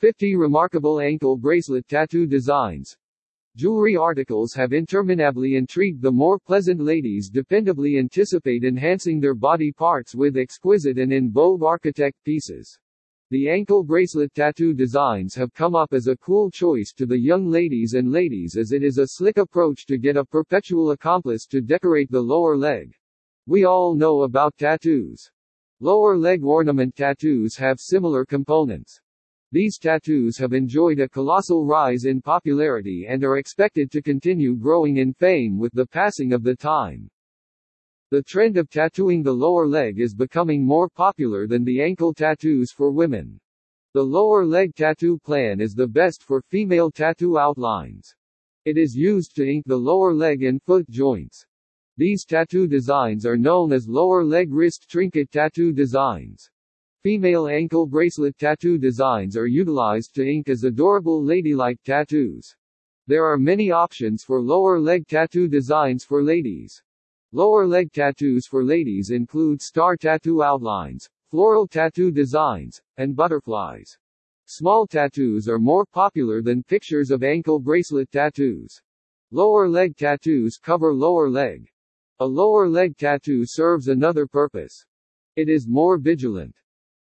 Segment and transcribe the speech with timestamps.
[0.00, 2.96] 50 remarkable ankle bracelet tattoo designs.
[3.54, 10.14] Jewelry articles have interminably intrigued the more pleasant ladies dependably anticipate enhancing their body parts
[10.14, 12.78] with exquisite and in vogue architect pieces.
[13.28, 17.50] The ankle bracelet tattoo designs have come up as a cool choice to the young
[17.50, 21.60] ladies and ladies as it is a slick approach to get a perpetual accomplice to
[21.60, 22.94] decorate the lower leg.
[23.46, 25.30] We all know about tattoos.
[25.78, 28.98] Lower leg ornament tattoos have similar components.
[29.52, 34.98] These tattoos have enjoyed a colossal rise in popularity and are expected to continue growing
[34.98, 37.10] in fame with the passing of the time.
[38.12, 42.70] The trend of tattooing the lower leg is becoming more popular than the ankle tattoos
[42.70, 43.40] for women.
[43.92, 48.14] The lower leg tattoo plan is the best for female tattoo outlines.
[48.64, 51.44] It is used to ink the lower leg and foot joints.
[51.96, 56.48] These tattoo designs are known as lower leg wrist trinket tattoo designs.
[57.02, 62.54] Female ankle bracelet tattoo designs are utilized to ink as adorable ladylike tattoos.
[63.06, 66.82] There are many options for lower leg tattoo designs for ladies.
[67.32, 73.96] Lower leg tattoos for ladies include star tattoo outlines, floral tattoo designs, and butterflies.
[74.44, 78.78] Small tattoos are more popular than pictures of ankle bracelet tattoos.
[79.30, 81.66] Lower leg tattoos cover lower leg.
[82.18, 84.84] A lower leg tattoo serves another purpose.
[85.36, 86.54] It is more vigilant.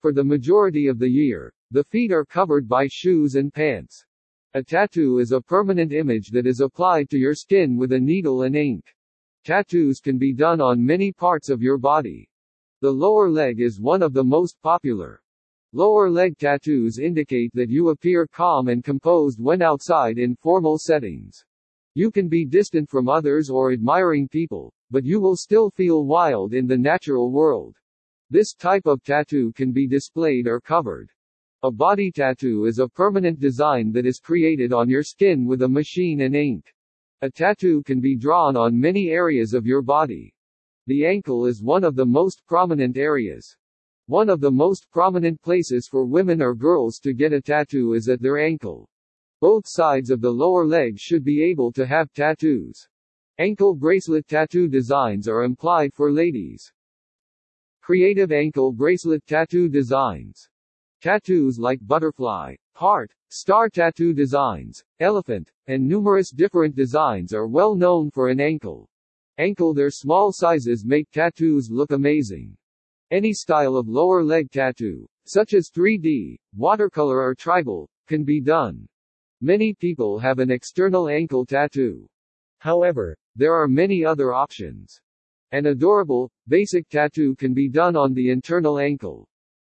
[0.00, 4.02] For the majority of the year, the feet are covered by shoes and pants.
[4.54, 8.44] A tattoo is a permanent image that is applied to your skin with a needle
[8.44, 8.96] and ink.
[9.44, 12.30] Tattoos can be done on many parts of your body.
[12.80, 15.22] The lower leg is one of the most popular.
[15.74, 21.44] Lower leg tattoos indicate that you appear calm and composed when outside in formal settings.
[21.92, 26.54] You can be distant from others or admiring people, but you will still feel wild
[26.54, 27.76] in the natural world.
[28.32, 31.10] This type of tattoo can be displayed or covered.
[31.64, 35.68] A body tattoo is a permanent design that is created on your skin with a
[35.68, 36.72] machine and ink.
[37.22, 40.32] A tattoo can be drawn on many areas of your body.
[40.86, 43.56] The ankle is one of the most prominent areas.
[44.06, 48.08] One of the most prominent places for women or girls to get a tattoo is
[48.08, 48.88] at their ankle.
[49.40, 52.86] Both sides of the lower leg should be able to have tattoos.
[53.38, 56.72] Ankle bracelet tattoo designs are implied for ladies.
[57.90, 60.48] Creative ankle bracelet tattoo designs.
[61.02, 68.08] Tattoos like butterfly, heart, star tattoo designs, elephant, and numerous different designs are well known
[68.08, 68.88] for an ankle.
[69.38, 72.56] Ankle Their small sizes make tattoos look amazing.
[73.10, 78.86] Any style of lower leg tattoo, such as 3D, watercolor or tribal, can be done.
[79.40, 82.08] Many people have an external ankle tattoo.
[82.60, 85.00] However, there are many other options.
[85.52, 89.26] An adorable, basic tattoo can be done on the internal ankle.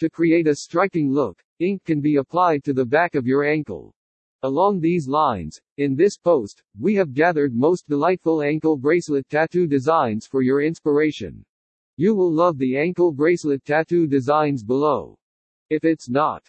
[0.00, 3.94] To create a striking look, ink can be applied to the back of your ankle.
[4.42, 10.26] Along these lines, in this post, we have gathered most delightful ankle bracelet tattoo designs
[10.26, 11.44] for your inspiration.
[11.96, 15.18] You will love the ankle bracelet tattoo designs below.
[15.68, 16.42] If it's not